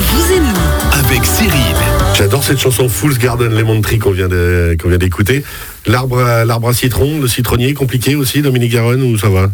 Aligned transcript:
vous 0.00 0.32
et 0.32 0.40
nous. 0.40 0.98
avec 1.10 1.24
Cyril. 1.24 1.76
J'adore 2.16 2.44
cette 2.44 2.58
chanson 2.58 2.88
Fool's 2.88 3.18
Garden 3.18 3.54
Lemon 3.54 3.80
Tree 3.80 3.98
qu'on 3.98 4.10
vient 4.10 4.28
de- 4.28 4.76
qu'on 4.80 4.88
vient 4.88 4.98
d'écouter. 4.98 5.44
L'arbre 5.86 6.20
à, 6.20 6.44
l'arbre 6.44 6.68
à 6.68 6.74
citron, 6.74 7.20
le 7.20 7.28
citronnier, 7.28 7.74
compliqué 7.74 8.16
aussi, 8.16 8.42
Dominique 8.42 8.72
Garonne, 8.72 9.02
ou 9.02 9.16
ça 9.18 9.28
va? 9.28 9.50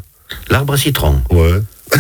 L'arbre 0.50 0.74
à 0.74 0.76
citron. 0.76 1.20
Ouais. 1.30 1.60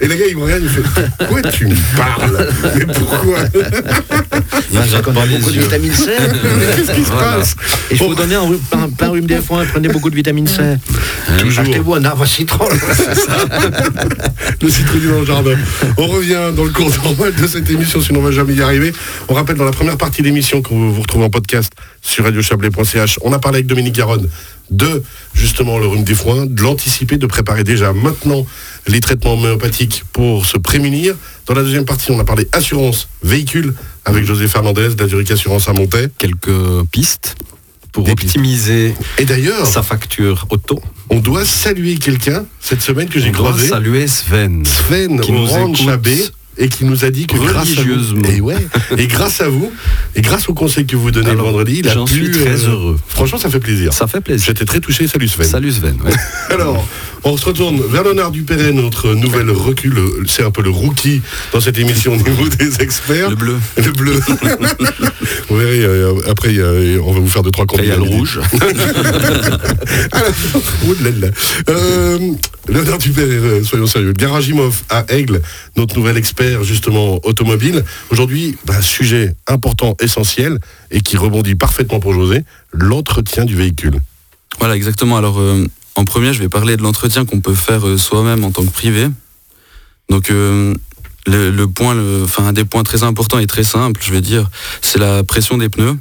Et 0.00 0.06
le 0.06 0.14
gars, 0.14 0.24
il 0.28 0.36
me 0.36 0.42
regarde, 0.44 0.62
il 0.62 0.68
fait 0.68 0.82
Pourquoi 1.18 1.42
tu 1.50 1.66
me 1.66 1.74
parles? 1.96 2.48
Mais 2.76 2.84
pourquoi? 2.92 3.38
Pas 3.44 5.26
beaucoup 5.26 5.50
de 5.50 5.60
vitamine 5.60 5.92
C. 5.94 6.10
Qu'est-ce 6.76 6.92
qui 6.92 7.04
se 7.04 7.10
passe? 7.10 7.56
Et 7.90 7.96
je 7.96 8.04
vous 8.04 8.14
donner 8.14 8.34
un, 8.34 8.42
rhume- 8.42 8.60
un 8.72 8.90
plein 8.90 9.08
rhume 9.08 9.24
des 9.26 9.38
foins, 9.38 9.64
prenez 9.64 9.88
beaucoup 9.88 10.10
de 10.10 10.16
vitamine 10.16 10.46
C. 10.46 10.60
Toujours. 11.38 11.62
Achetez-vous 11.62 11.94
un 11.94 12.04
arbre 12.04 12.24
à 12.24 12.26
citron. 12.26 12.68
le 14.62 14.70
citronnier 14.70 15.06
dans 15.08 15.20
le 15.20 15.26
jardin. 15.26 15.56
On 15.96 16.06
revient 16.06 16.52
dans 16.54 16.64
le 16.64 16.70
cours 16.70 16.90
normal 17.02 17.34
de 17.34 17.46
cette 17.46 17.70
émission, 17.70 18.02
sinon 18.02 18.20
on 18.20 18.24
va 18.24 18.32
jamais 18.32 18.54
y 18.54 18.60
arriver. 18.62 18.92
On 19.28 19.34
rappelle 19.34 19.56
dans 19.56 19.64
la 19.64 19.72
première 19.72 19.96
partie 19.96 20.20
de 20.20 20.26
l'émission 20.26 20.60
que 20.60 20.68
vous 20.68 20.92
vous 20.94 21.00
retrouvez 21.02 21.24
en 21.24 21.30
podcast 21.30 21.72
sur 22.02 22.24
radiochablais.ch, 22.24 23.18
on 23.22 23.32
a 23.32 23.38
parlé 23.38 23.56
avec 23.58 23.66
Dominique 23.66 23.94
Garonne 23.94 24.28
de 24.70 25.02
justement 25.34 25.78
le 25.78 25.86
rhume 25.86 26.04
des 26.04 26.14
foins, 26.14 26.46
de 26.46 26.62
l'anticiper, 26.62 27.16
de 27.16 27.26
préparer 27.26 27.64
déjà 27.64 27.92
maintenant 27.92 28.46
les 28.86 29.00
traitements 29.00 29.34
homéopathiques 29.34 30.04
pour 30.12 30.46
se 30.46 30.58
prémunir. 30.58 31.14
Dans 31.46 31.54
la 31.54 31.62
deuxième 31.62 31.84
partie, 31.84 32.10
on 32.10 32.18
a 32.18 32.24
parlé 32.24 32.48
assurance 32.52 33.08
véhicule 33.22 33.74
avec 34.04 34.24
José 34.24 34.48
Fernandez 34.48 34.90
d'Azuric 34.94 35.30
Assurance 35.30 35.68
à 35.68 35.72
Montaix. 35.72 36.08
quelques 36.18 36.84
pistes 36.90 37.36
pour 37.92 38.08
optimiser 38.10 38.92
Et 39.18 39.24
d'ailleurs, 39.24 39.66
sa 39.66 39.82
facture 39.84 40.46
auto. 40.50 40.80
on 41.10 41.20
doit 41.20 41.44
saluer 41.44 41.94
quelqu'un 41.96 42.44
cette 42.60 42.82
semaine 42.82 43.08
que 43.08 43.20
j'ai 43.20 43.28
On 43.28 43.32
doit 43.32 43.50
croisé. 43.52 43.68
saluer 43.68 44.08
Sven. 44.08 44.64
Sven 44.66 45.20
qui 45.20 45.30
nous 45.30 45.46
Chabé 45.76 46.16
et 46.58 46.68
qui 46.68 46.84
nous 46.84 47.04
a 47.04 47.10
dit 47.10 47.26
que 47.26 47.36
grâce 47.36 47.78
à 47.78 47.82
vous, 47.82 48.22
et, 48.30 48.40
ouais, 48.40 48.66
et 48.96 49.06
grâce 49.06 49.40
à 49.40 49.48
vous, 49.48 49.72
et 50.14 50.22
grâce 50.22 50.48
au 50.48 50.54
conseil 50.54 50.86
que 50.86 50.96
vous 50.96 51.10
donnez 51.10 51.30
Alors, 51.30 51.46
le 51.46 51.50
vendredi, 51.50 51.80
il 51.80 51.88
a 51.88 51.94
pu, 52.04 52.12
suis 52.12 52.30
très 52.30 52.66
euh, 52.66 52.70
heureux. 52.70 52.98
Franchement, 53.08 53.38
ça 53.38 53.50
fait 53.50 53.60
plaisir. 53.60 53.92
Ça 53.92 54.06
fait 54.06 54.20
plaisir. 54.20 54.46
J'étais 54.46 54.64
très 54.64 54.80
touché. 54.80 55.08
Salut 55.08 55.28
Sven. 55.28 55.46
Salut 55.46 55.72
Sven. 55.72 55.96
ouais. 56.04 56.12
Alors, 56.50 56.86
on 57.24 57.36
se 57.36 57.44
retourne 57.46 57.80
vers 57.90 58.04
Léonard 58.04 58.30
Dupéret, 58.30 58.72
notre 58.72 59.14
nouvelle 59.14 59.50
recul. 59.50 59.94
C'est 60.28 60.44
un 60.44 60.50
peu 60.50 60.62
le 60.62 60.70
rookie 60.70 61.22
dans 61.52 61.60
cette 61.60 61.78
émission 61.78 62.12
au 62.12 62.16
niveau 62.16 62.48
des 62.48 62.82
experts. 62.82 63.30
Le 63.30 63.36
bleu. 63.36 63.56
Le 63.78 63.92
bleu. 63.92 64.20
verrez, 65.64 65.84
euh, 65.84 66.14
après, 66.28 66.58
on 67.00 67.12
va 67.12 67.20
vous 67.20 67.28
faire 67.28 67.42
deux, 67.42 67.50
trois 67.50 67.64
Après, 67.64 67.82
il 67.82 67.88
y 67.88 67.92
a 67.92 67.96
le 67.96 68.02
rouge. 68.02 68.40
Oh 70.86 70.94
là 71.02 71.10
là. 71.10 71.28
Euh, 71.70 72.32
Léonard 72.68 72.98
euh, 73.18 73.62
soyons 73.62 73.86
sérieux. 73.86 74.12
Garage 74.12 74.48
Imov 74.48 74.82
à 74.90 75.04
Aigle, 75.08 75.40
notre 75.76 75.96
nouvel 75.96 76.16
expert 76.16 76.62
justement 76.62 77.20
automobile. 77.24 77.84
Aujourd'hui, 78.10 78.56
bah, 78.66 78.80
sujet 78.82 79.34
important, 79.46 79.96
essentiel, 80.00 80.58
et 80.90 81.00
qui 81.00 81.16
rebondit 81.16 81.54
parfaitement 81.54 82.00
pour 82.00 82.12
José, 82.12 82.42
l'entretien 82.72 83.44
du 83.44 83.54
véhicule. 83.54 84.00
Voilà, 84.58 84.76
exactement. 84.76 85.16
Alors, 85.16 85.38
euh, 85.38 85.66
en 85.94 86.04
premier, 86.04 86.32
je 86.32 86.40
vais 86.40 86.48
parler 86.48 86.76
de 86.76 86.82
l'entretien 86.82 87.24
qu'on 87.24 87.40
peut 87.40 87.54
faire 87.54 87.86
euh, 87.86 87.98
soi-même 87.98 88.44
en 88.44 88.50
tant 88.50 88.64
que 88.64 88.72
privé. 88.72 89.08
Donc, 90.08 90.30
euh, 90.30 90.74
un 91.26 92.52
des 92.52 92.64
points 92.64 92.82
très 92.82 93.02
importants 93.02 93.38
et 93.38 93.46
très 93.46 93.64
simple, 93.64 94.00
je 94.02 94.12
vais 94.12 94.20
dire, 94.20 94.48
c'est 94.82 94.98
la 94.98 95.24
pression 95.24 95.56
des 95.56 95.68
pneus. 95.68 95.96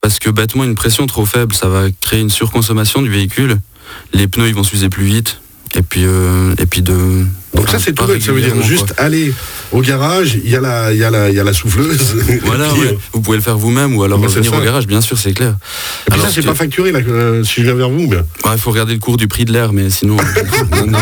Parce 0.00 0.18
que 0.18 0.30
bêtement, 0.30 0.64
une 0.64 0.74
pression 0.74 1.06
trop 1.06 1.26
faible, 1.26 1.54
ça 1.54 1.68
va 1.68 1.90
créer 2.00 2.20
une 2.20 2.30
surconsommation 2.30 3.02
du 3.02 3.10
véhicule. 3.10 3.58
Les 4.12 4.28
pneus, 4.28 4.48
ils 4.48 4.54
vont 4.54 4.62
s'user 4.62 4.88
plus 4.88 5.04
vite. 5.04 5.40
Et 5.74 5.82
puis, 5.82 6.04
euh, 6.04 6.54
et 6.58 6.66
puis 6.66 6.82
de. 6.82 7.26
Donc 7.56 7.70
ça 7.70 7.78
c'est 7.78 7.92
tout 7.92 8.04
bête, 8.04 8.22
ça 8.22 8.32
veut 8.32 8.40
dire 8.40 8.60
juste 8.62 8.94
aller 8.98 9.32
au 9.72 9.80
garage, 9.80 10.38
il 10.44 10.50
y 10.50 10.56
a 10.56 10.60
la, 10.60 10.92
il 10.92 10.98
y 10.98 11.04
a 11.04 11.10
la, 11.10 11.28
il 11.30 11.34
y 11.34 11.40
a 11.40 11.44
la 11.44 11.52
souffleuse. 11.52 12.14
Voilà, 12.44 12.66
et 12.66 12.72
puis, 12.72 12.80
ouais. 12.82 12.86
euh, 12.88 12.98
vous 13.12 13.20
pouvez 13.20 13.36
le 13.38 13.42
faire 13.42 13.56
vous-même 13.58 13.96
ou 13.96 14.02
alors 14.04 14.18
Bah, 14.18 14.26
c'est 14.28 14.36
venir 14.36 14.52
ça. 14.52 14.58
au 14.58 14.60
garage, 14.62 14.86
bien 14.86 15.00
sûr, 15.00 15.18
c'est 15.18 15.32
clair. 15.32 15.50
et 15.50 16.10
puis 16.10 16.14
Alors 16.14 16.26
ça 16.26 16.32
c'est 16.34 16.42
que- 16.42 16.46
pas 16.46 16.54
facturé 16.54 16.92
là, 16.92 17.00
euh, 17.08 17.42
si 17.42 17.60
je 17.60 17.62
viens 17.62 17.74
vers 17.74 17.90
vous. 17.90 18.06
Ouais, 18.06 18.18
Il 18.52 18.58
faut 18.60 18.70
regarder 18.70 18.92
le 18.92 19.00
cours 19.00 19.16
du 19.16 19.26
prix 19.26 19.44
de 19.44 19.52
l'air, 19.52 19.72
mais 19.72 19.90
sinon. 19.90 20.16
non, 20.70 20.86
non. 20.86 20.98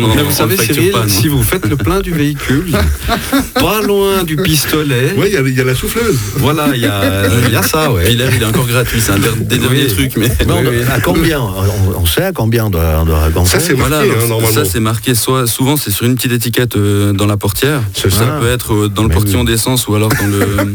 Non, 0.00 0.08
on 0.18 0.24
vous 0.24 0.32
savez, 0.32 0.56
Cyril, 0.56 0.90
pas, 0.90 1.04
si 1.08 1.28
vous 1.28 1.42
faites 1.42 1.66
le 1.66 1.76
plein 1.76 2.00
du 2.00 2.12
véhicule, 2.12 2.76
pas 3.54 3.80
loin 3.82 4.24
du 4.24 4.36
pistolet, 4.36 5.14
Ouais, 5.16 5.28
il 5.28 5.34
y 5.34 5.36
a- 5.36 5.40
il 5.40 5.54
y, 5.56 5.60
a 5.60 5.64
la 5.64 5.74
souffleuse. 5.74 6.16
voilà, 6.36 6.68
il 6.74 6.80
y, 6.80 6.86
a 6.86 7.26
y 7.50 7.56
a 7.56 7.62
ça, 7.62 7.90
ouais. 7.92 8.04
Puis 8.04 8.16
l'air, 8.16 8.30
il 8.34 8.42
est 8.42 8.46
encore 8.46 8.66
gratuit, 8.66 9.00
c'est 9.00 9.12
un 9.12 9.18
der- 9.18 9.36
des 9.36 9.58
derniers 9.58 9.84
Oui. 9.84 9.94
trucs, 9.94 10.16
mais. 10.16 10.28
Oui, 10.46 10.54
oui. 10.68 10.76
À 10.92 11.00
combien? 11.00 11.40
On, 11.40 12.00
on 12.02 12.06
sait 12.06 12.24
à 12.24 12.32
combien 12.32 12.70
de, 12.70 12.78
de 12.78 13.32
gonfler 13.32 13.60
Ça, 13.60 13.64
c'est 13.66 13.74
Voilà, 13.74 13.98
marqué, 13.98 14.12
hein, 14.12 14.28
normalement. 14.28 14.52
ça 14.52 14.64
c'est 14.64 14.80
marqué 14.96 15.14
soit 15.14 15.46
souvent 15.46 15.76
c'est 15.76 15.90
sur 15.90 16.06
une 16.06 16.14
petite 16.14 16.32
étiquette 16.32 16.76
euh, 16.76 17.12
dans 17.12 17.26
la 17.26 17.36
portière. 17.36 17.82
Ça 17.94 18.08
peut 18.40 18.48
être 18.50 18.72
euh, 18.72 18.88
dans 18.88 19.02
le 19.02 19.10
portillon 19.10 19.44
d'essence 19.44 19.86
ou 19.88 19.94
alors 19.94 20.08
dans 20.08 20.26
le. 20.26 20.72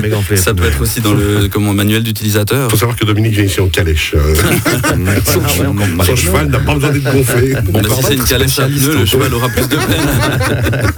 Gonflé. 0.08 0.36
ça 0.36 0.54
peut 0.54 0.64
être 0.66 0.80
aussi 0.80 1.00
dans 1.00 1.12
le 1.14 1.48
comment 1.50 1.72
manuel 1.74 2.04
d'utilisateur. 2.04 2.68
Il 2.68 2.70
faut 2.70 2.76
savoir 2.76 2.96
que 2.96 3.04
Dominique 3.04 3.32
vient 3.32 3.42
ici 3.44 3.60
en 3.60 3.68
calèche. 3.68 4.14
euh, 4.14 4.34
son, 5.26 5.40
Ah 5.98 6.04
son 6.04 6.14
cheval 6.16 6.46
n'a 6.48 6.60
pas 6.60 6.74
besoin 6.74 6.90
d'être 6.90 7.12
gonflé. 7.12 7.54
Si 7.96 8.02
c'est 8.04 8.14
une 8.14 8.24
calèche 8.24 8.58
à 8.60 8.66
pneus, 8.66 8.98
le 9.00 9.04
cheval 9.06 9.34
aura 9.34 9.48
plus 9.48 9.68
de 9.68 9.76
peine. 9.76 10.90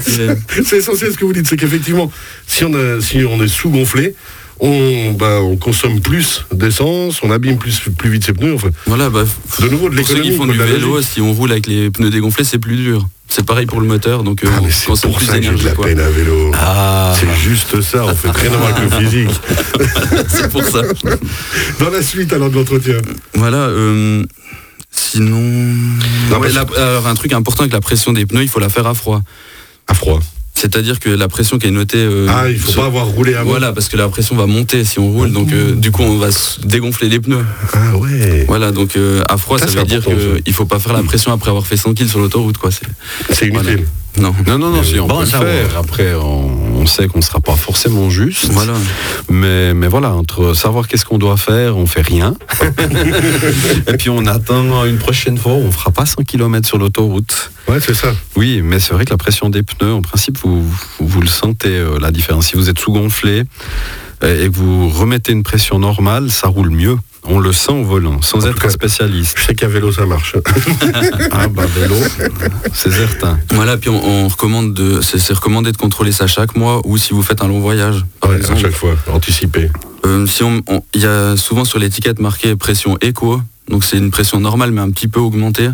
C'est 0.64 0.76
essentiel 0.76 1.12
ce 1.12 1.16
que 1.16 1.24
vous 1.24 1.32
dites, 1.32 1.46
c'est 1.46 1.56
qu'effectivement, 1.56 2.10
si 2.46 2.64
on, 2.64 2.74
a- 2.74 3.00
si 3.00 3.24
on 3.24 3.42
est 3.42 3.48
sous-gonflé, 3.48 4.14
on, 4.60 5.12
bah, 5.12 5.40
on 5.42 5.56
consomme 5.56 6.00
plus 6.00 6.44
d'essence, 6.52 7.20
on 7.22 7.30
abîme 7.30 7.56
plus, 7.58 7.80
plus 7.96 8.10
vite 8.10 8.24
ses 8.26 8.32
pneus. 8.32 8.54
Enfin, 8.54 8.68
Voilà, 8.86 9.08
bah, 9.10 9.24
de 9.60 9.68
nouveau, 9.68 9.88
de 9.88 9.96
pour 9.96 10.06
ceux 10.08 10.20
qui 10.20 10.36
font 10.36 10.46
du 10.46 10.58
vélo, 10.58 11.00
si 11.02 11.20
on 11.20 11.32
roule 11.32 11.52
avec 11.52 11.66
les 11.66 11.90
pneus 11.90 12.10
dégonflés, 12.10 12.44
c'est 12.44 12.58
plus 12.58 12.76
dur. 12.76 13.08
C'est 13.32 13.46
pareil 13.46 13.64
pour 13.66 13.80
le 13.80 13.86
moteur, 13.86 14.24
donc 14.24 14.42
euh, 14.44 14.48
Ah, 14.52 14.60
mais 14.60 14.70
on 14.88 14.96
pour 14.96 15.16
plus 15.16 15.26
ça 15.26 15.38
de 15.38 15.64
la 15.64 15.70
quoi. 15.72 15.86
peine 15.86 16.00
à 16.00 16.10
vélo. 16.10 16.50
Ah, 16.54 17.12
C'est 17.18 17.32
juste 17.48 17.80
ça, 17.80 18.04
on 18.04 18.14
fait 18.14 18.28
à 18.28 18.48
voir 18.50 18.76
avec 18.76 18.90
le 18.92 18.98
physique. 18.98 19.30
C'est 20.28 20.50
pour 20.50 20.64
ça. 20.64 20.82
Dans 21.78 21.90
la 21.90 22.02
suite 22.02 22.32
alors 22.32 22.50
de 22.50 22.56
l'entretien. 22.56 22.96
Voilà. 23.34 23.58
euh, 23.58 24.24
sinon, 24.90 25.38
Non, 25.38 26.38
Ouais, 26.40 26.50
parce- 26.52 26.54
la- 26.76 26.82
alors 26.88 27.06
un 27.06 27.14
truc 27.14 27.32
important 27.32 27.62
avec 27.62 27.72
la 27.72 27.80
pression 27.80 28.12
des 28.12 28.26
pneus, 28.26 28.42
il 28.42 28.48
faut 28.48 28.58
la 28.60 28.68
faire 28.68 28.86
à 28.88 28.94
froid. 28.94 29.22
À 29.86 29.94
froid. 29.94 30.18
C'est-à-dire 30.60 31.00
que 31.00 31.08
la 31.08 31.26
pression 31.28 31.58
qui 31.58 31.66
est 31.68 31.70
notée. 31.70 31.96
euh, 31.98 32.26
Ah, 32.28 32.50
il 32.50 32.58
faut 32.58 32.70
sur- 32.72 32.82
pas 32.82 32.86
avoir 32.88 33.06
roulé 33.06 33.34
avant. 33.34 33.48
Voilà, 33.50 33.72
parce 33.72 33.88
que 33.88 33.96
la 33.96 34.08
pression 34.10 34.36
va 34.36 34.44
monter 34.46 34.84
si 34.84 34.98
on 34.98 35.10
roule, 35.10 35.32
donc 35.32 35.50
euh, 35.52 35.74
du 35.74 35.90
coup 35.90 36.02
on 36.02 36.18
va 36.18 36.30
se 36.30 36.60
dégonfler 36.60 37.08
les 37.08 37.18
pneus. 37.18 37.44
Ah 37.72 37.96
ouais. 37.96 38.44
Voilà, 38.46 38.70
donc 38.70 38.96
euh, 38.96 39.22
à 39.26 39.38
froid, 39.38 39.58
Ça, 39.58 39.64
veut 39.66 39.84
dire 39.84 40.02
qu'il 40.44 40.52
faut 40.52 40.66
pas 40.66 40.78
faire 40.78 40.92
la 40.92 41.02
pression 41.02 41.32
après 41.32 41.48
avoir 41.48 41.66
fait 41.66 41.78
100 41.78 41.94
kg 41.94 42.06
sur 42.06 42.18
l'autoroute, 42.20 42.58
quoi. 42.58 42.70
C'est 42.70 42.86
C'est 43.34 43.46
inutile. 43.48 43.84
Voilà. 44.16 44.28
non. 44.28 44.34
non, 44.46 44.58
non, 44.58 44.76
non, 44.76 44.82
si 44.84 45.00
on 45.00 45.06
Bon 45.06 45.16
peut 45.24 45.34
à 45.34 45.40
le 45.40 45.46
faire. 45.46 45.78
Après, 45.78 46.14
on, 46.14 46.69
on 46.80 46.86
sait 46.86 47.08
qu'on 47.08 47.18
ne 47.18 47.24
sera 47.24 47.40
pas 47.40 47.56
forcément 47.56 48.08
juste. 48.08 48.46
Voilà. 48.50 48.72
Mais, 49.28 49.74
mais 49.74 49.86
voilà, 49.86 50.12
entre 50.12 50.54
savoir 50.54 50.88
qu'est-ce 50.88 51.04
qu'on 51.04 51.18
doit 51.18 51.36
faire, 51.36 51.76
on 51.76 51.86
fait 51.86 52.00
rien. 52.00 52.34
Et 53.86 53.96
puis 53.98 54.08
on 54.08 54.24
attend 54.26 54.86
une 54.86 54.96
prochaine 54.96 55.36
fois, 55.36 55.52
on 55.52 55.70
fera 55.70 55.90
pas 55.90 56.06
100 56.06 56.24
km 56.24 56.66
sur 56.66 56.78
l'autoroute. 56.78 57.50
Ouais, 57.68 57.80
c'est 57.80 57.94
ça. 57.94 58.14
Oui, 58.34 58.62
mais 58.64 58.80
c'est 58.80 58.94
vrai 58.94 59.04
que 59.04 59.10
la 59.10 59.18
pression 59.18 59.50
des 59.50 59.62
pneus, 59.62 59.92
en 59.92 60.02
principe, 60.02 60.38
vous, 60.38 60.62
vous, 60.62 61.06
vous 61.06 61.20
le 61.20 61.28
sentez, 61.28 61.68
euh, 61.68 61.98
la 62.00 62.10
différence. 62.10 62.46
Si 62.46 62.56
vous 62.56 62.70
êtes 62.70 62.78
sous-gonflé 62.78 63.44
et 64.22 64.48
que 64.50 64.54
vous 64.56 64.88
remettez 64.88 65.32
une 65.32 65.42
pression 65.42 65.78
normale, 65.78 66.30
ça 66.30 66.48
roule 66.48 66.70
mieux. 66.70 66.96
On 67.24 67.38
le 67.38 67.52
sent 67.52 67.72
au 67.72 67.84
volant, 67.84 68.22
sans 68.22 68.44
En 68.46 68.48
être 68.48 68.64
un 68.64 68.70
spécialiste. 68.70 69.36
Je 69.38 69.44
sais 69.44 69.54
qu'à 69.54 69.68
vélo 69.68 69.92
ça 69.92 70.06
marche. 70.06 70.36
Ah 71.32 71.48
bah 71.48 71.64
vélo, 71.66 71.96
c'est 72.72 72.90
certain. 72.90 73.38
Voilà, 73.52 73.76
puis 73.76 73.90
on, 73.90 74.02
on 74.02 74.28
recommande 74.28 74.72
de, 74.74 75.00
c'est 75.02 75.18
c'est 75.18 75.34
recommandé 75.34 75.70
de 75.72 75.76
contrôler 75.76 76.12
ça 76.12 76.26
chaque 76.26 76.56
mois 76.56 76.80
ou 76.84 76.96
si 76.98 77.12
vous 77.12 77.22
faites 77.22 77.42
un 77.42 77.48
long 77.48 77.60
voyage, 77.60 78.04
par 78.20 78.30
Ouais, 78.30 78.50
à 78.50 78.56
chaque 78.56 78.72
fois, 78.72 78.94
anticipé. 79.12 79.70
Euh, 80.06 80.26
si 80.26 80.42
on, 80.42 80.62
on- 80.66 80.82
il 80.94 81.02
y 81.02 81.06
a 81.06 81.36
souvent 81.36 81.64
sur 81.64 81.78
l'étiquette 81.78 82.20
marqué 82.20 82.56
pression 82.56 82.96
éco, 83.02 83.40
donc 83.68 83.84
c'est 83.84 83.98
une 83.98 84.10
pression 84.10 84.40
normale 84.40 84.70
mais 84.72 84.80
un 84.80 84.90
petit 84.90 85.08
peu 85.08 85.20
augmentée. 85.20 85.68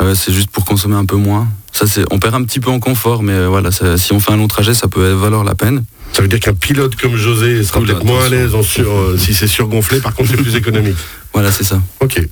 Euh, 0.00 0.14
c'est 0.14 0.32
juste 0.32 0.50
pour 0.50 0.64
consommer 0.64 0.96
un 0.96 1.04
peu 1.06 1.16
moins. 1.16 1.48
Ça, 1.76 1.86
c'est, 1.86 2.04
on 2.10 2.18
perd 2.18 2.34
un 2.34 2.42
petit 2.44 2.58
peu 2.58 2.70
en 2.70 2.80
confort, 2.80 3.22
mais 3.22 3.34
euh, 3.34 3.48
voilà, 3.48 3.70
ça- 3.70 3.98
si 3.98 4.14
on 4.14 4.20
fait 4.20 4.32
un 4.32 4.38
long 4.38 4.48
trajet, 4.48 4.72
ça 4.72 4.88
peut 4.88 5.10
valoir 5.12 5.44
la 5.44 5.54
peine. 5.54 5.84
Ça 6.14 6.22
veut 6.22 6.28
dire 6.28 6.40
qu'un 6.40 6.54
pilote 6.54 6.96
comme 6.96 7.16
José 7.16 7.62
sera 7.64 7.80
peut-être 7.82 8.02
moins 8.02 8.24
à 8.24 8.28
l'aise 8.30 8.54
en 8.54 8.62
sur, 8.62 8.90
euh, 8.90 9.18
si 9.18 9.34
c'est 9.34 9.46
surgonflé, 9.46 10.00
par 10.00 10.14
contre 10.14 10.30
c'est 10.30 10.36
plus 10.42 10.56
économique. 10.62 10.96
Voilà, 11.34 11.52
c'est 11.52 11.64
ça. 11.64 11.82
Ok. 12.00 12.26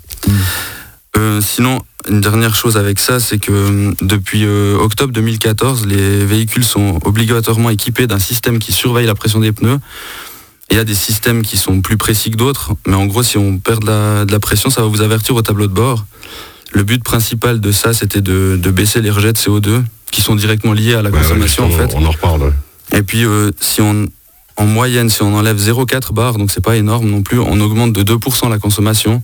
Euh, 1.19 1.43
sinon, 1.43 1.83
une 2.09 2.23
dernière 2.23 2.55
chose 2.55 2.79
avec 2.79 2.99
ça, 2.99 3.21
c'est 3.21 3.37
que 3.39 3.95
depuis 4.01 4.47
octobre 4.47 5.13
2014, 5.13 5.87
les 5.87 6.25
véhicules 6.25 6.65
sont 6.65 6.99
obligatoirement 7.05 7.69
équipés 7.69 8.07
d'un 8.07 8.19
système 8.19 8.59
qui 8.59 8.73
surveille 8.73 9.07
la 9.07 9.15
pression 9.15 9.41
des 9.41 9.53
pneus. 9.53 9.79
Il 10.71 10.77
y 10.79 10.81
a 10.81 10.85
des 10.85 10.95
systèmes 10.95 11.43
qui 11.43 11.59
sont 11.59 11.83
plus 11.83 11.99
précis 11.99 12.31
que 12.31 12.37
d'autres, 12.37 12.73
mais 12.87 12.95
en 12.95 13.05
gros, 13.05 13.23
si 13.23 13.37
on 13.37 13.59
perd 13.59 13.83
de 13.83 13.89
la, 13.89 14.25
de 14.25 14.33
la 14.33 14.41
pression, 14.41 14.71
ça 14.71 14.81
va 14.81 14.87
vous 14.89 15.03
avertir 15.03 15.35
au 15.37 15.43
tableau 15.43 15.67
de 15.67 15.73
bord. 15.75 16.07
Le 16.75 16.83
but 16.83 17.03
principal 17.03 17.61
de 17.61 17.73
ça, 17.73 17.95
c'était 17.95 18.21
de, 18.21 18.59
de 18.61 18.71
baisser 18.71 19.01
les 19.01 19.11
rejets 19.11 19.33
de 19.33 19.39
CO2 19.39 19.83
qui 20.11 20.21
sont 20.21 20.35
directement 20.35 20.73
liés 20.73 20.95
à 20.95 21.03
la 21.03 21.11
Ouais, 21.11 21.19
consommation 21.19 21.67
ouais, 21.69 21.73
en 21.73 21.85
on, 21.85 21.89
fait. 21.89 21.95
on 21.97 22.05
en 22.05 22.11
reparle. 22.11 22.53
Et 22.93 23.03
puis, 23.03 23.25
euh, 23.25 23.51
si 23.61 23.81
on 23.81 24.07
en 24.57 24.67
moyenne, 24.67 25.11
si 25.11 25.23
on 25.23 25.35
enlève 25.35 25.57
0,4 25.59 26.13
bar, 26.13 26.39
donc 26.39 26.51
c'est 26.53 26.63
pas 26.63 26.77
énorme 26.77 27.09
non 27.11 27.23
plus, 27.23 27.39
on 27.41 27.61
augmente 27.61 27.93
de 27.93 28.03
2% 28.15 28.49
la 28.51 28.59
consommation. 28.59 29.23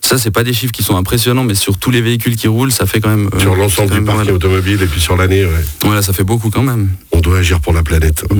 Ça, 0.00 0.18
c'est 0.18 0.30
pas 0.30 0.44
des 0.44 0.52
chiffres 0.52 0.72
qui 0.72 0.82
sont 0.84 0.96
impressionnants, 0.96 1.42
mais 1.44 1.54
sur 1.56 1.78
tous 1.78 1.90
les 1.90 2.00
véhicules 2.00 2.36
qui 2.36 2.46
roulent, 2.48 2.70
ça 2.72 2.86
fait 2.86 3.00
quand 3.00 3.08
même. 3.08 3.28
euh, 3.34 3.40
Sur 3.40 3.56
l'ensemble 3.56 3.92
du 3.92 4.02
parc 4.02 4.28
automobile 4.30 4.80
et 4.82 4.86
puis 4.86 5.00
sur 5.00 5.16
l'année, 5.16 5.44
ouais. 5.44 5.64
Voilà, 5.82 6.02
ça 6.02 6.12
fait 6.12 6.22
beaucoup 6.24 6.50
quand 6.50 6.62
même. 6.62 6.90
on 7.12 7.20
doit 7.20 7.38
agir 7.38 7.60
pour 7.60 7.72
la 7.72 7.82
planète. 7.82 8.24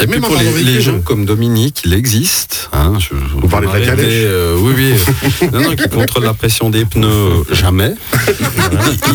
Et 0.00 0.06
puis 0.06 0.08
même 0.08 0.20
pour 0.20 0.36
les, 0.36 0.44
véhicule, 0.44 0.74
les 0.74 0.80
gens 0.82 1.00
comme 1.00 1.24
Dominique, 1.24 1.82
il 1.84 1.94
existe. 1.94 2.68
Hein, 2.72 2.94
je- 2.98 3.14
Vous 3.40 3.48
parlez 3.48 3.68
de 3.68 3.72
la 3.72 3.80
calèche 3.80 4.06
euh, 4.10 4.56
Oui, 4.58 4.74
oui. 4.76 5.48
non, 5.52 5.60
non, 5.62 5.76
qui 5.76 5.88
contrôle 5.88 6.24
la 6.24 6.34
pression 6.34 6.70
des 6.70 6.84
pneus, 6.84 7.06
euh, 7.06 7.44
jamais. 7.54 7.94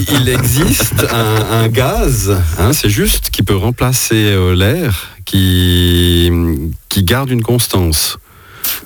il, 0.10 0.22
il 0.22 0.30
existe 0.30 1.06
un, 1.12 1.60
un 1.64 1.68
gaz, 1.68 2.36
hein, 2.58 2.74
c'est 2.74 2.90
juste, 2.90 3.30
qui 3.32 3.44
peut 3.44 3.56
remplacer 3.56 4.16
euh, 4.16 4.56
l'air, 4.56 5.10
qui, 5.28 6.32
qui 6.90 7.04
garde 7.04 7.30
une 7.30 7.44
constance. 7.44 8.18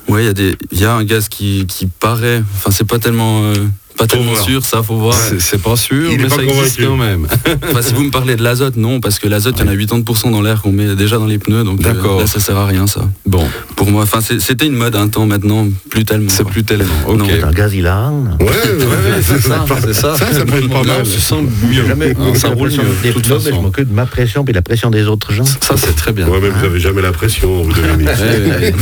Ouais, 0.09 0.25
il 0.25 0.57
y 0.73 0.81
y 0.81 0.85
a 0.85 0.93
un 0.93 1.05
gaz 1.05 1.29
qui, 1.29 1.65
qui 1.67 1.85
paraît, 1.87 2.43
enfin 2.55 2.71
c'est 2.71 2.87
pas 2.87 2.99
tellement, 2.99 3.43
euh, 3.43 3.53
pas 3.97 4.07
tellement 4.07 4.31
voir. 4.33 4.43
sûr, 4.43 4.65
ça 4.65 4.81
faut 4.83 4.95
voir. 4.97 5.15
C'est- 5.39 5.57
pas 5.61 5.75
sûr, 5.75 6.11
Il 6.11 6.17
mais 6.17 6.27
pas 6.27 6.35
ça 6.37 6.43
existe 6.43 6.77
convaincu. 6.77 6.85
quand 6.85 6.97
même. 6.97 7.27
Enfin, 7.69 7.81
si 7.81 7.93
vous 7.93 8.03
me 8.03 8.09
parlez 8.11 8.35
de 8.35 8.43
l'azote, 8.43 8.75
non, 8.77 8.99
parce 8.99 9.19
que 9.19 9.27
l'azote, 9.27 9.55
il 9.59 9.65
y 9.65 9.69
en 9.69 9.71
a 9.71 9.75
80% 9.75 10.31
dans 10.31 10.41
l'air 10.41 10.61
qu'on 10.61 10.71
met 10.71 10.95
déjà 10.95 11.17
dans 11.17 11.25
les 11.25 11.37
pneus, 11.37 11.63
donc 11.63 11.79
euh, 11.79 11.83
D'accord. 11.93 12.19
là, 12.19 12.27
ça 12.27 12.39
sert 12.39 12.57
à 12.57 12.65
rien, 12.65 12.87
ça. 12.87 13.01
Bon, 13.25 13.45
Pour 13.75 13.89
moi, 13.91 14.03
enfin, 14.03 14.19
c'était 14.21 14.65
une 14.65 14.73
mode 14.75 14.95
un 14.95 15.07
temps, 15.07 15.25
maintenant, 15.25 15.67
plus 15.89 16.03
tellement. 16.05 16.29
c'est 16.35 16.43
plus 16.45 16.63
tellement. 16.63 16.85
Ok. 17.07 17.17
Non. 17.19 17.25
C'est 17.29 17.43
un 17.43 17.51
gaz 17.51 17.73
hilarant. 17.73 18.23
Ouais, 18.39 18.45
ouais, 18.45 18.51
ouais, 18.85 19.21
c'est 19.21 19.41
ça, 19.41 19.65
c'est 19.81 19.93
ça. 19.93 20.15
Ça, 20.15 20.31
ça 20.33 20.45
peut 20.45 20.61
pas 20.67 20.83
mal. 20.83 20.97
on 21.01 21.05
se 21.05 21.19
sent 21.19 21.35
mieux. 21.69 21.85
Jamais 21.87 22.11
Hein, 22.19 22.33
ça 22.35 22.49
la 22.49 22.55
roule 22.55 22.69
mieux. 22.71 22.77
des 23.03 23.09
de 23.09 23.13
toute 23.13 23.23
pneus, 23.25 23.37
mais 23.45 23.51
je 23.51 23.55
m'occupe 23.61 23.89
de 23.89 23.93
ma 23.93 24.05
pression 24.05 24.43
et 24.47 24.53
la 24.53 24.61
pression 24.61 24.89
des 24.89 25.03
autres 25.07 25.31
gens. 25.33 25.43
Ça, 25.45 25.75
c'est 25.77 25.95
très 25.95 26.11
bien. 26.13 26.27
Ouais, 26.27 26.39
mais 26.41 26.49
vous 26.49 26.65
avez 26.65 26.79
jamais 26.79 27.01
la 27.01 27.11
pression, 27.11 27.63
vous 27.63 27.71
ouais. 27.71 28.73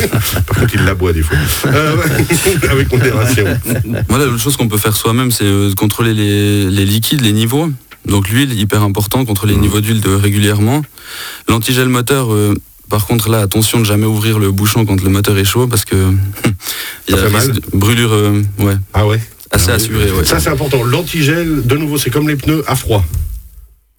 Par 0.47 0.57
contre, 0.59 0.73
il 0.75 0.83
l'aboie 0.85 1.13
des 1.13 1.21
fois. 1.21 1.37
Euh, 1.67 1.95
avec 2.71 2.91
modération. 2.91 3.45
Voilà, 4.07 4.25
l'autre 4.25 4.39
chose 4.41 4.55
qu'on 4.57 4.67
peut 4.67 4.77
faire 4.77 4.95
soi-même, 4.99 5.31
c'est 5.31 5.45
euh, 5.45 5.69
de 5.69 5.75
contrôler 5.75 6.13
les, 6.13 6.69
les 6.69 6.85
liquides, 6.85 7.21
les 7.21 7.31
niveaux. 7.33 7.69
Donc 8.05 8.29
l'huile, 8.29 8.53
hyper 8.57 8.83
important, 8.83 9.25
contrôler 9.25 9.53
les 9.53 9.59
niveaux 9.59 9.81
d'huile 9.81 10.01
de- 10.01 10.09
régulièrement. 10.13 10.81
L'antigel 11.47 11.89
moteur, 11.89 12.33
euh, 12.33 12.53
par 12.89 13.05
contre 13.07 13.29
là, 13.29 13.39
attention 13.41 13.79
de 13.79 13.85
jamais 13.85 14.05
ouvrir 14.05 14.39
le 14.39 14.51
bouchon 14.51 14.85
quand 14.85 15.01
le 15.01 15.09
moteur 15.09 15.37
est 15.37 15.45
chaud, 15.45 15.67
parce 15.67 15.85
que 15.85 15.95
il 17.07 17.15
y 17.15 17.19
a 17.19 17.29
mal 17.29 17.51
de 17.51 17.61
brûlure, 17.73 18.11
euh, 18.13 18.41
ouais, 18.59 18.75
Ah 18.93 19.05
ouais? 19.07 19.19
Assez 19.51 19.71
assurée. 19.71 20.11
Ouais. 20.11 20.23
Ça, 20.25 20.39
c'est 20.39 20.49
important. 20.49 20.83
L'antigel, 20.83 21.65
de 21.65 21.75
nouveau, 21.75 21.97
c'est 21.97 22.11
comme 22.11 22.27
les 22.29 22.35
pneus 22.35 22.63
à 22.67 22.75
froid. 22.75 23.03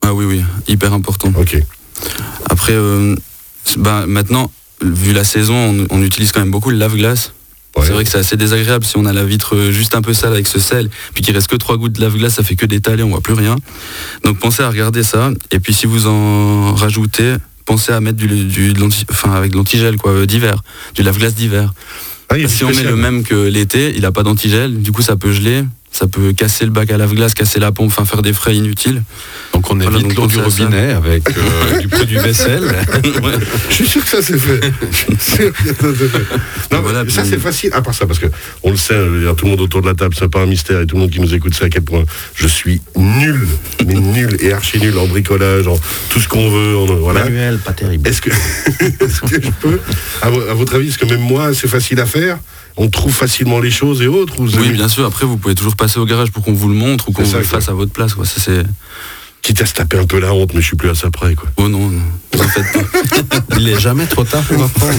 Ah 0.02 0.14
oui, 0.14 0.24
oui, 0.24 0.42
hyper 0.68 0.92
important. 0.92 1.32
Ok. 1.36 1.60
Après, 2.48 2.72
euh, 2.72 3.16
ben, 3.76 4.06
maintenant, 4.06 4.50
vu 4.80 5.12
la 5.12 5.24
saison, 5.24 5.54
on, 5.90 5.96
on 5.98 6.02
utilise 6.02 6.30
quand 6.32 6.40
même 6.40 6.50
beaucoup 6.52 6.70
le 6.70 6.76
lave-glace. 6.76 7.32
Ouais. 7.80 7.86
C'est 7.86 7.92
vrai 7.92 8.04
que 8.04 8.10
c'est 8.10 8.18
assez 8.18 8.36
désagréable 8.36 8.84
si 8.84 8.96
on 8.96 9.06
a 9.06 9.12
la 9.12 9.24
vitre 9.24 9.56
euh, 9.56 9.72
juste 9.72 9.94
un 9.94 10.02
peu 10.02 10.12
sale 10.12 10.32
avec 10.32 10.46
ce 10.46 10.58
sel, 10.58 10.88
puis 11.14 11.22
qu'il 11.22 11.34
reste 11.34 11.48
que 11.48 11.56
trois 11.56 11.76
gouttes 11.76 11.92
de 11.94 12.00
lave-glace, 12.00 12.34
ça 12.34 12.42
fait 12.42 12.56
que 12.56 12.66
d'étaler, 12.66 13.02
on 13.02 13.10
voit 13.10 13.20
plus 13.20 13.34
rien. 13.34 13.56
Donc 14.24 14.38
pensez 14.38 14.62
à 14.62 14.68
regarder 14.68 15.02
ça. 15.02 15.30
Et 15.50 15.60
puis 15.60 15.72
si 15.72 15.86
vous 15.86 16.06
en 16.06 16.74
rajoutez, 16.74 17.34
pensez 17.64 17.92
à 17.92 18.00
mettre 18.00 18.16
du, 18.18 18.26
du 18.26 18.72
de 18.72 18.88
enfin 19.10 19.32
avec 19.32 19.52
de 19.52 19.56
l'antigel 19.56 19.96
quoi, 19.96 20.12
euh, 20.12 20.26
d'hiver, 20.26 20.62
du 20.94 21.02
lave-glace 21.02 21.34
d'hiver. 21.34 21.72
Ah, 22.28 22.36
Si 22.46 22.64
on 22.64 22.68
met 22.70 22.82
le 22.82 22.96
même 22.96 23.24
que 23.24 23.34
l'été, 23.34 23.92
il 23.96 24.02
n'a 24.02 24.12
pas 24.12 24.22
d'antigel, 24.22 24.80
du 24.82 24.92
coup 24.92 25.02
ça 25.02 25.16
peut 25.16 25.32
geler, 25.32 25.64
ça 25.92 26.06
peut 26.06 26.32
casser 26.32 26.64
le 26.64 26.70
bac 26.70 26.90
à 26.92 26.96
lave-glace, 26.96 27.34
casser 27.34 27.58
la 27.58 27.72
pompe, 27.72 27.88
enfin 27.88 28.04
faire 28.04 28.22
des 28.22 28.32
frais 28.32 28.54
inutiles. 28.54 29.02
Donc 29.52 29.70
on 29.70 29.76
Voilà, 29.76 29.98
évite 29.98 30.14
l'eau 30.16 30.26
du 30.28 30.38
robinet 30.38 30.92
avec 30.92 31.28
euh, 31.36 31.78
du 31.80 31.88
produit 31.88 32.16
vaisselle. 32.16 32.62
Je 33.68 33.74
suis 33.74 33.86
sûr 33.86 34.02
que 34.02 34.08
ça 34.08 34.22
s'est 34.22 34.38
fait. 34.38 34.60
Je 34.90 34.96
suis 34.96 35.16
sûr 35.20 35.52
que 35.52 35.64
ça 35.64 35.74
s'est 35.94 36.08
fait. 36.08 36.72
Non, 36.72 36.80
Voilà, 36.82 37.08
ça 37.10 37.24
c'est 37.24 37.38
facile. 37.40 37.70
À 37.74 37.82
part 37.82 37.92
ça, 37.94 38.06
parce 38.06 38.18
que 38.20 38.26
on 38.62 38.70
le 38.70 38.76
sait, 38.76 38.94
tout 39.36 39.44
le 39.44 39.50
monde 39.50 39.60
autour 39.60 39.82
de 39.82 39.88
la 39.88 39.94
table, 39.94 40.14
c'est 40.18 40.30
pas 40.30 40.42
un 40.42 40.46
mystère, 40.46 40.80
et 40.80 40.86
tout 40.86 40.94
le 40.96 41.02
monde 41.02 41.10
qui 41.10 41.20
nous 41.20 41.34
écoute 41.34 41.54
sait 41.54 41.64
à 41.64 41.68
quel 41.68 41.82
point 41.82 42.04
je 42.34 42.46
suis 42.46 42.80
nul, 42.96 43.46
mais 43.84 43.94
nul 43.94 44.36
et 44.40 44.52
archi 44.52 44.78
nul 44.78 44.96
en 44.96 45.06
bricolage, 45.06 45.66
en 45.66 45.78
tout 46.08 46.20
ce 46.20 46.28
qu'on 46.28 46.50
veut. 46.50 46.76
en- 46.76 46.86
voilà. 46.96 47.24
Manuel, 47.24 47.58
pas 47.58 47.72
terrible. 47.72 48.08
Est-ce 48.08 48.22
que, 48.22 48.30
je 48.80 49.50
peux, 49.60 49.80
à, 50.22 50.30
vo- 50.30 50.42
à 50.48 50.54
votre 50.54 50.76
avis, 50.76 50.88
est-ce 50.88 50.98
que 50.98 51.06
même 51.06 51.20
moi 51.20 51.52
c'est 51.52 51.68
facile 51.68 52.00
à 52.00 52.06
faire? 52.06 52.38
On 52.76 52.88
trouve 52.88 53.12
facilement 53.12 53.58
les 53.58 53.70
choses 53.70 54.00
et 54.00 54.06
autres 54.06 54.40
ou 54.40 54.46
Oui, 54.46 54.70
bien 54.70 54.88
sûr. 54.88 55.04
Après, 55.04 55.26
vous 55.26 55.36
pouvez 55.36 55.54
toujours 55.54 55.76
passer 55.80 55.98
au 55.98 56.04
garage 56.04 56.30
pour 56.30 56.44
qu'on 56.44 56.52
vous 56.52 56.68
le 56.68 56.74
montre 56.74 57.08
ou 57.08 57.12
qu'on 57.12 57.22
vous 57.22 57.36
le 57.38 57.42
fasse 57.42 57.68
à 57.68 57.72
votre 57.72 57.90
place. 57.92 58.14
Quoi. 58.14 58.24
Ça, 58.26 58.38
c'est... 58.38 58.62
Quitte 59.42 59.62
à 59.62 59.64
se 59.64 59.72
taper 59.72 59.96
un 59.96 60.04
peu 60.04 60.20
la 60.20 60.34
honte, 60.34 60.52
mais 60.52 60.60
je 60.60 60.66
suis 60.66 60.76
plus 60.76 60.90
à 60.90 60.94
ça 60.94 61.10
près. 61.10 61.34
Quoi. 61.34 61.48
Oh 61.56 61.66
non, 61.66 61.88
non, 61.88 62.02
en. 62.38 63.56
Il 63.58 63.66
est 63.70 63.80
jamais 63.80 64.04
trop 64.04 64.22
tard 64.22 64.42
pour 64.42 64.62
apprendre. 64.62 64.98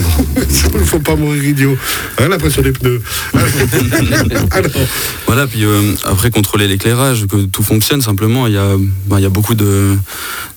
Il 0.50 0.80
faut 0.83 1.00
pas 1.00 1.16
mourir 1.16 1.44
idiot. 1.44 1.78
Hein, 2.18 2.28
la 2.28 2.39
pression 2.39 2.63
des 2.63 2.72
pneus. 2.72 3.04
Alors, 4.51 4.72
Voilà, 5.28 5.45
puis 5.45 5.63
euh, 5.63 5.94
après, 6.06 6.31
contrôler 6.31 6.68
l'éclairage, 6.68 7.27
que 7.27 7.45
tout 7.45 7.62
fonctionne 7.62 8.01
simplement. 8.01 8.48
Il 8.48 8.54
y 8.54 8.57
a, 8.57 8.77
ben, 9.06 9.19
il 9.19 9.22
y 9.22 9.27
a 9.27 9.30
beaucoup 9.30 9.54
de, 9.54 9.95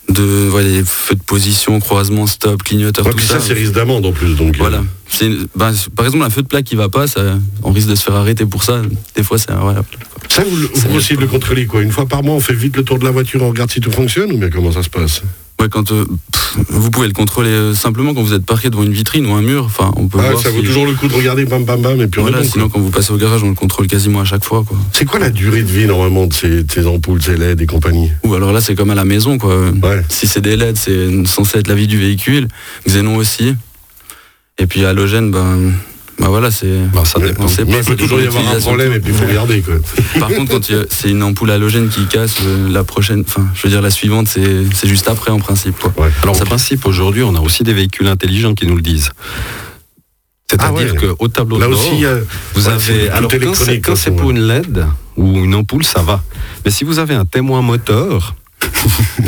de 0.08 0.48
voilà, 0.50 0.68
les 0.68 0.82
feux 0.82 1.14
de 1.16 1.22
position, 1.22 1.78
croisement, 1.78 2.26
stop, 2.26 2.62
clignoteur, 2.62 3.04
ouais, 3.04 3.10
tout 3.10 3.18
puis 3.18 3.26
ça. 3.26 3.38
ça, 3.38 3.48
c'est 3.48 3.52
risque 3.52 3.72
d'amende 3.74 4.06
en 4.06 4.12
plus. 4.12 4.34
Donc, 4.34 4.54
euh, 4.54 4.58
Voilà. 4.60 4.82
C'est, 5.08 5.28
ben, 5.54 5.72
par 5.94 6.06
exemple, 6.06 6.24
un 6.24 6.30
feu 6.30 6.40
de 6.40 6.48
plaque 6.48 6.64
qui 6.64 6.74
va 6.74 6.88
pas, 6.88 7.06
ça, 7.06 7.20
on 7.62 7.70
risque 7.70 7.88
de 7.88 7.94
se 7.94 8.04
faire 8.04 8.16
arrêter 8.16 8.46
pour 8.46 8.64
ça. 8.64 8.80
Des 9.14 9.22
fois, 9.22 9.36
c'est 9.36 9.52
voilà. 9.52 9.82
Ça, 10.34 10.42
vous, 10.44 10.90
vous 10.90 10.98
essayez 10.98 11.16
de 11.16 11.20
le 11.20 11.26
contrôler 11.28 11.66
quoi 11.66 11.80
Une 11.82 11.92
fois 11.92 12.06
par 12.06 12.22
mois, 12.22 12.34
on 12.34 12.40
fait 12.40 12.54
vite 12.54 12.76
le 12.76 12.82
tour 12.82 12.98
de 12.98 13.04
la 13.04 13.10
voiture, 13.12 13.42
on 13.42 13.50
regarde 13.50 13.70
si 13.70 13.80
tout 13.80 13.90
fonctionne 13.92 14.32
ou 14.32 14.36
bien 14.38 14.50
comment 14.50 14.72
ça 14.72 14.82
se 14.82 14.90
passe 14.90 15.22
Ouais, 15.60 15.68
quand 15.68 15.92
euh, 15.92 16.04
pff, 16.32 16.56
vous 16.70 16.90
pouvez 16.90 17.06
le 17.06 17.12
contrôler 17.12 17.50
euh, 17.50 17.74
simplement 17.74 18.12
quand 18.12 18.22
vous 18.22 18.34
êtes 18.34 18.44
parqué 18.44 18.70
devant 18.70 18.82
une 18.82 18.92
vitrine 18.92 19.24
ou 19.26 19.34
un 19.34 19.42
mur. 19.42 19.64
Enfin, 19.66 19.92
on 19.96 20.08
peut 20.08 20.18
ah, 20.20 20.30
voir 20.30 20.42
Ça 20.42 20.50
vaut 20.50 20.62
toujours 20.62 20.84
le 20.86 20.94
coup 20.94 21.06
de 21.06 21.14
regarder 21.14 21.44
bam 21.44 21.64
bam 21.64 21.80
bam 21.80 22.00
et 22.00 22.08
puis 22.08 22.20
on 22.20 22.24
Voilà, 22.24 22.40
est 22.40 22.42
bon, 22.42 22.48
sinon 22.50 22.68
quoi. 22.68 22.80
quand 22.80 22.84
vous 22.84 22.90
passez 22.90 23.12
au 23.12 23.16
garage, 23.16 23.44
on 23.44 23.50
le 23.50 23.54
contrôle 23.54 23.86
quasiment 23.86 24.20
à 24.20 24.24
chaque 24.24 24.44
fois. 24.44 24.64
Quoi. 24.66 24.76
C'est 24.92 25.04
quoi 25.04 25.20
la 25.20 25.30
durée 25.30 25.62
de 25.62 25.70
vie 25.70 25.86
normalement 25.86 26.26
de 26.26 26.34
ces, 26.34 26.64
de 26.64 26.72
ces 26.72 26.86
ampoules, 26.88 27.22
ces 27.22 27.36
LED 27.36 27.60
et 27.60 27.66
compagnie 27.66 28.10
Ou 28.24 28.34
alors 28.34 28.52
là, 28.52 28.60
c'est 28.60 28.74
comme 28.74 28.90
à 28.90 28.96
la 28.96 29.04
maison. 29.04 29.38
Quoi. 29.38 29.70
Ouais. 29.70 30.02
Si 30.08 30.26
c'est 30.26 30.40
des 30.40 30.56
LED, 30.56 30.76
c'est 30.76 31.24
censé 31.26 31.58
être 31.58 31.68
la 31.68 31.76
vie 31.76 31.86
du 31.86 31.98
véhicule. 31.98 32.48
Xénon 32.88 33.14
aussi. 33.16 33.54
Et 34.58 34.66
puis 34.66 34.84
halogène, 34.84 35.30
ben, 35.30 35.72
ben 36.18 36.28
voilà, 36.28 36.50
c'est. 36.50 36.78
Bah, 36.92 37.02
ça 37.04 37.18
dépend. 37.18 37.46
il 37.46 37.84
peut 37.84 37.96
toujours 37.96 38.20
y 38.20 38.26
avoir 38.26 38.48
un 38.48 38.60
problème 38.60 38.92
et 38.92 39.00
puis 39.00 39.12
il 39.12 39.18
faut 39.18 39.26
regarder 39.26 39.62
quoi. 39.62 39.74
Par 40.20 40.28
contre, 40.28 40.52
quand 40.52 40.72
c'est 40.90 41.10
une 41.10 41.22
ampoule 41.22 41.50
halogène 41.50 41.88
qui 41.88 42.06
casse, 42.06 42.36
euh, 42.42 42.68
la 42.68 42.84
prochaine, 42.84 43.24
enfin, 43.26 43.48
je 43.54 43.62
veux 43.62 43.68
dire, 43.68 43.82
la 43.82 43.90
suivante, 43.90 44.28
c'est 44.28 44.88
juste 44.88 45.08
après 45.08 45.30
en 45.30 45.38
principe. 45.38 45.76
Quoi. 45.78 45.92
Ouais. 45.96 46.10
Alors, 46.22 46.40
en 46.40 46.44
principe, 46.44 46.86
aujourd'hui, 46.86 47.22
on 47.22 47.34
a 47.34 47.40
aussi 47.40 47.64
des 47.64 47.72
véhicules 47.72 48.06
intelligents 48.06 48.54
qui 48.54 48.66
nous 48.66 48.76
le 48.76 48.82
disent. 48.82 49.10
C'est-à-dire 50.46 50.68
Ah 50.70 50.72
ouais. 50.72 51.14
qu'au 51.16 51.28
tableau 51.28 51.58
Là 51.58 51.66
de 51.66 51.72
bord, 51.72 51.80
aussi, 51.80 52.04
vous 52.54 52.68
ouais, 52.68 52.72
avez. 52.72 53.08
Alors, 53.10 53.30
quand 53.30 53.54
c'est 53.54 53.80
quoi, 53.80 53.94
pour 54.16 54.30
une 54.30 54.46
LED 54.46 54.86
ou 55.16 55.26
une 55.38 55.54
ampoule, 55.54 55.84
ça 55.84 56.02
va. 56.02 56.22
Mais 56.64 56.70
si 56.70 56.84
vous 56.84 56.98
avez 56.98 57.14
un 57.14 57.24
témoin 57.24 57.60
moteur, 57.62 58.34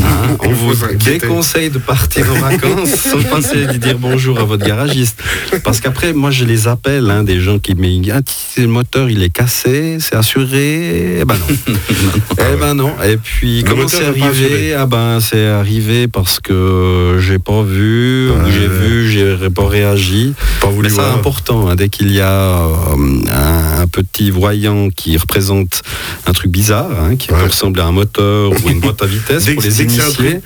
hein, 0.03 0.37
on 0.41 0.49
vous 0.51 0.75
déconseille 1.05 1.71
de 1.71 1.79
partir 1.79 2.27
en 2.31 2.35
vacances 2.39 2.91
sans 3.11 3.23
passer 3.23 3.67
de 3.67 3.73
dire 3.75 3.99
bonjour 3.99 4.39
à 4.39 4.45
votre 4.45 4.67
garagiste. 4.67 5.23
Parce 5.65 5.81
qu'après, 5.81 6.13
moi, 6.13 6.31
je 6.31 6.45
les 6.45 6.69
appelle, 6.69 7.11
hein, 7.11 7.23
des 7.25 7.41
gens 7.41 7.59
qui 7.59 7.75
me 7.75 7.87
disent 8.03 8.13
ah, 8.15 8.21
si 8.27 8.61
le 8.63 8.69
moteur 8.69 9.11
il 9.11 9.23
est 9.23 9.31
cassé, 9.31 9.99
c'est 10.01 10.15
assuré. 10.17 11.19
Eh 11.21 11.25
ben 11.25 11.37
non. 11.37 11.75
eh 12.39 12.57
ben 12.61 12.75
non. 12.75 12.93
Et 13.05 13.17
puis, 13.17 13.63
Le 13.63 13.69
comment 13.69 13.89
c'est 13.89 14.05
arrivé 14.05 14.75
Ah 14.75 14.87
ben, 14.87 15.19
c'est 15.21 15.47
arrivé 15.47 16.09
parce 16.09 16.41
que 16.41 17.19
j'ai 17.21 17.39
pas 17.39 17.63
vu, 17.63 18.31
Ouais. 18.31 18.51
j'ai 18.51 18.69
vu, 18.69 19.09
j'ai 19.11 19.51
pas 19.51 19.69
réagi. 19.69 20.35
Pas 20.61 20.69
voulu 20.69 20.89
Mais 20.89 20.95
c'est 20.95 21.01
important, 21.03 21.69
hein, 21.69 21.75
dès 21.77 21.89
qu'il 21.89 22.13
y 22.13 22.21
a 22.21 22.31
euh, 22.31 22.97
un, 23.31 23.83
un 23.83 23.87
petit 23.87 24.31
voyant 24.31 24.89
qui 24.91 25.17
représente 25.17 25.83
un 26.27 26.33
truc 26.33 26.51
bizarre, 26.51 26.91
qui 27.19 27.27
Ouais. 27.33 27.43
ressembler 27.45 27.83
à 27.83 27.87
un 27.87 27.93
moteur 27.93 28.53
ou 28.53 28.69
une 28.69 28.81
boîte 28.81 29.03
à 29.03 29.07
vitesse, 29.07 29.26
Dès 29.29 29.55
pour 29.55 29.63
les 29.63 29.83
initiés, 29.83 30.41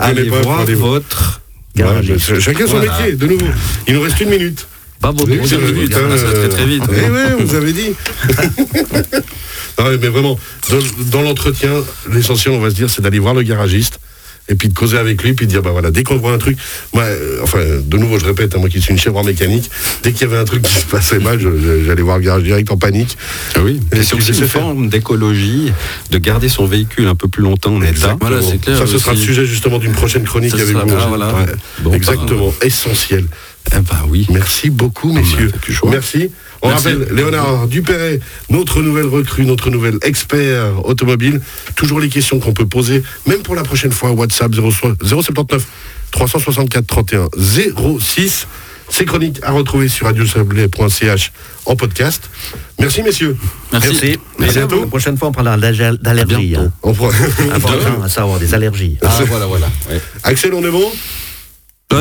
allez 0.00 0.28
voir 0.28 0.64
votre 0.64 1.40
Ouais, 1.78 1.84
mais 2.08 2.18
chacun 2.18 2.66
son 2.66 2.78
Voilà. 2.78 2.98
métier, 2.98 3.12
de 3.16 3.26
nouveau. 3.26 3.46
Il 3.86 3.94
nous 3.94 4.00
reste 4.00 4.20
une 4.20 4.30
minute. 4.30 4.66
Pas 5.00 5.12
va 5.12 5.26
vite, 5.26 5.42
vite, 5.42 5.94
hein, 5.94 6.08
hein, 6.10 6.16
ça 6.16 6.32
très, 6.32 6.48
très 6.48 6.64
vite. 6.64 6.82
Eh 6.88 7.10
ouais, 7.10 7.34
vous 7.44 7.54
avez 7.54 7.72
dit. 7.72 7.90
non, 9.78 9.84
mais 10.00 10.08
vraiment, 10.08 10.38
dans, 10.70 10.78
dans 11.10 11.22
l'entretien, 11.22 11.70
l'essentiel, 12.10 12.54
on 12.54 12.60
va 12.60 12.70
se 12.70 12.76
dire, 12.76 12.88
c'est 12.88 13.02
d'aller 13.02 13.18
voir 13.18 13.34
le 13.34 13.42
garagiste 13.42 14.00
et 14.48 14.54
puis 14.54 14.68
de 14.68 14.74
causer 14.74 14.96
avec 14.98 15.22
lui, 15.22 15.32
puis 15.32 15.46
de 15.46 15.50
dire, 15.50 15.62
bah 15.62 15.70
voilà, 15.72 15.90
dès 15.90 16.04
qu'on 16.04 16.16
voit 16.18 16.32
un 16.32 16.38
truc, 16.38 16.56
moi, 16.92 17.02
euh, 17.02 17.40
enfin, 17.42 17.58
de 17.84 17.96
nouveau, 17.98 18.18
je 18.18 18.24
répète, 18.24 18.54
hein, 18.54 18.58
moi 18.58 18.68
qui 18.68 18.80
suis 18.80 18.92
une 18.92 18.98
chèvre 18.98 19.16
en 19.18 19.24
mécanique, 19.24 19.70
dès 20.02 20.12
qu'il 20.12 20.22
y 20.22 20.24
avait 20.24 20.38
un 20.40 20.44
truc 20.44 20.62
qui 20.62 20.74
se 20.74 20.84
passait 20.86 21.18
mal, 21.18 21.40
j'allais 21.84 22.02
voir 22.02 22.18
le 22.18 22.24
garage 22.24 22.42
direct 22.44 22.70
en 22.70 22.76
panique. 22.76 23.16
Ah 23.54 23.60
oui, 23.64 23.80
c'est 23.92 24.14
aussi 24.14 24.28
une 24.30 24.34
faire. 24.46 24.62
forme 24.62 24.88
d'écologie, 24.88 25.72
de 26.10 26.18
garder 26.18 26.48
son 26.48 26.66
véhicule 26.66 27.06
un 27.08 27.14
peu 27.14 27.28
plus 27.28 27.42
longtemps 27.42 27.74
en 27.74 27.82
état. 27.82 28.16
Voilà, 28.20 28.40
c'est 28.42 28.60
clair, 28.60 28.78
Ça, 28.78 28.86
ce 28.86 28.98
sera 28.98 29.12
le 29.12 29.18
sujet 29.18 29.46
justement 29.46 29.78
d'une 29.78 29.92
prochaine 29.92 30.24
chronique 30.24 30.50
Ça 30.56 30.62
avec 30.62 30.76
vous. 30.76 30.94
ah, 30.98 31.06
voilà. 31.08 31.34
Ouais. 31.34 31.46
Bon, 31.80 31.92
Exactement, 31.92 32.54
essentiel. 32.62 33.26
Eh 33.72 33.76
ben 33.76 33.82
oui. 34.08 34.26
Merci 34.30 34.70
beaucoup, 34.70 35.12
bah, 35.12 35.20
messieurs. 35.20 35.50
Merci. 35.90 36.30
On 36.62 36.68
Merci. 36.68 36.88
rappelle 36.88 37.08
Léonard 37.14 37.66
Dupéret, 37.68 38.20
notre 38.50 38.82
nouvelle 38.82 39.06
recrue, 39.06 39.44
notre 39.44 39.70
nouvel 39.70 39.98
expert 40.02 40.84
automobile. 40.86 41.40
Toujours 41.76 42.00
les 42.00 42.08
questions 42.08 42.38
qu'on 42.40 42.52
peut 42.52 42.66
poser, 42.66 43.02
même 43.26 43.42
pour 43.42 43.54
la 43.54 43.62
prochaine 43.62 43.92
fois, 43.92 44.10
WhatsApp 44.12 44.54
0 44.54 44.70
079 45.02 45.66
364 46.10 46.86
31 46.86 47.28
06. 48.00 48.46
Ces 48.88 49.04
chroniques 49.04 49.40
à 49.42 49.50
retrouver 49.50 49.88
sur 49.88 50.06
radiosablé.ch 50.06 51.32
en 51.64 51.74
podcast. 51.74 52.30
Merci 52.78 53.02
messieurs. 53.02 53.36
Merci. 53.72 53.88
Merci. 53.90 54.18
Merci. 54.38 54.58
bientôt. 54.58 54.80
La 54.82 54.86
prochaine 54.86 55.16
fois, 55.18 55.28
on 55.28 55.32
parlera 55.32 55.56
d'allergie- 55.56 55.98
d'allergie. 56.00 56.46
bientôt. 56.46 56.66
hein. 56.66 56.72
On 56.84 56.92
prend- 56.94 57.10
Important 57.52 58.02
à 58.04 58.08
savoir, 58.08 58.38
des 58.38 58.54
allergies. 58.54 58.96
Ah, 59.02 59.08
voilà, 59.26 59.46
voilà. 59.46 59.66
ouais. 59.90 60.00
Axel, 60.22 60.54
on 60.54 60.64
est 60.64 60.70
bon? 60.70 60.88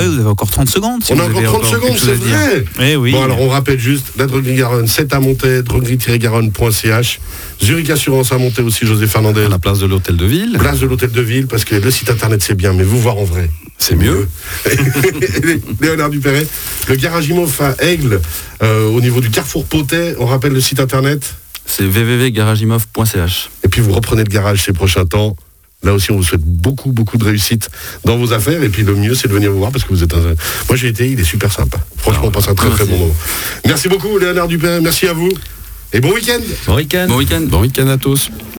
Vous 0.04 0.20
avez 0.20 0.30
encore 0.30 0.50
30 0.50 0.70
secondes. 0.70 1.04
si 1.04 1.14
On 1.14 1.20
a 1.20 1.24
encore 1.24 1.38
avez 1.38 1.46
30 1.46 1.66
secondes, 1.66 1.98
c'est 1.98 2.14
vrai 2.16 2.66
Eh 2.82 2.96
oui. 2.96 3.12
Bon 3.12 3.24
alors 3.24 3.40
on 3.42 3.50
rappelle 3.50 3.80
juste, 3.80 4.08
la 4.18 4.25
droguerie 4.28 4.56
Garonne, 4.56 4.88
c'est 4.88 5.14
à 5.14 5.20
monter, 5.20 5.62
droguerie-garonne.ch, 5.64 7.20
Zurich 7.64 7.90
Assurance 7.90 8.32
à 8.32 8.38
monter 8.38 8.62
aussi, 8.62 8.86
José 8.86 9.08
Fernandez. 9.08 9.46
À 9.46 9.50
la 9.50 9.60
place 9.60 9.80
de 9.80 9.86
l'hôtel 9.86 10.18
de 10.18 10.25
ville. 10.25 10.58
Place 10.60 10.80
de 10.80 10.88
l'hôtel 10.88 11.12
de 11.12 11.22
ville, 11.22 11.48
parce 11.48 11.66
que 11.66 11.75
le 11.75 11.92
site 11.92 12.10
internet 12.10 12.42
c'est 12.44 12.56
bien, 12.56 12.74
mais 12.74 12.84
vous 12.84 13.00
voir 13.00 13.18
en 13.18 13.24
vrai, 13.25 13.50
C'est 13.78 13.96
mieux. 13.96 14.28
Léonard 15.82 16.10
Dupéret, 16.10 16.46
le 16.88 16.96
garage 16.96 17.28
Imof 17.28 17.62
à 17.62 17.75
Aigle, 17.80 18.22
euh, 18.64 18.88
au 18.90 19.02
niveau 19.02 19.22
du 19.22 19.30
carrefour 19.30 19.66
Potet, 19.66 20.16
on 20.20 20.25
rappelle 20.25 20.54
le 20.54 20.62
site 20.62 20.80
internet, 20.80 21.36
C'est 21.66 21.84
www.garagimov.ch. 21.86 23.50
et 23.64 23.68
puis 23.68 23.82
vous 23.82 23.92
reprenez 23.94 24.24
le 24.24 24.30
garage 24.30 24.64
ces 24.64 24.74
prochains 24.74 25.06
temps. 25.06 25.36
Là 25.84 25.94
aussi, 25.94 26.12
on 26.12 26.17
vous 26.17 26.24
souhaite 26.24 26.41
beaucoup, 26.41 26.91
beaucoup 26.91 27.17
de 27.17 27.24
réussite 27.24 27.70
dans 28.05 28.17
vos 28.17 28.34
affaires. 28.34 28.63
Et 28.63 28.70
puis 28.70 28.84
le 28.84 28.96
mieux, 28.96 29.13
c'est 29.15 29.27
de 29.27 29.34
venir 29.34 29.51
vous 29.51 29.60
voir 29.60 29.72
parce 29.72 29.84
que 29.84 29.89
vous 29.89 30.03
êtes 30.03 30.13
un. 30.13 30.22
Moi, 30.67 30.75
j'ai 30.75 30.88
été, 30.88 31.10
il 31.10 31.20
est 31.20 31.25
super 31.25 31.51
sympa. 31.51 31.77
Franchement, 31.98 32.25
on 32.25 32.32
passe 32.32 32.48
un 32.48 32.55
très, 32.55 32.70
très 32.70 32.86
bon 32.86 32.98
moment. 32.98 33.15
Merci 33.65 33.88
beaucoup, 33.88 34.17
Léonard 34.17 34.48
Dupéret. 34.48 34.82
Merci 34.82 35.08
à 35.08 35.13
vous. 35.13 35.29
Et 35.94 36.01
bon 36.01 36.12
week-end 36.12 36.39
Bon 36.67 36.75
week-end. 36.75 37.05
Bon 37.08 37.17
week-end. 37.17 37.41
Bon 37.48 37.62
week-end 37.62 37.88
à 37.88 37.98
tous. 37.98 38.29